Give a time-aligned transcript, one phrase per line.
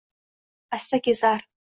[0.69, 1.47] Asta kezar